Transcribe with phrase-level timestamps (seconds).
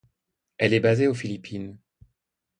[0.57, 1.77] Elle est basée aux Philippines.